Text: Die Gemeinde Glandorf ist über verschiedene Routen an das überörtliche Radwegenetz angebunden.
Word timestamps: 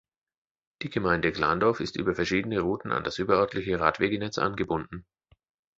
Die 0.81 0.89
Gemeinde 0.89 1.31
Glandorf 1.31 1.79
ist 1.79 1.95
über 1.95 2.15
verschiedene 2.15 2.61
Routen 2.61 2.91
an 2.91 3.03
das 3.03 3.19
überörtliche 3.19 3.79
Radwegenetz 3.79 4.39
angebunden. 4.39 5.05